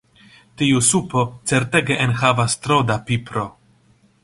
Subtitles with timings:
[0.61, 1.21] Tiu supo
[1.51, 3.47] certege enhavas tro da pipro.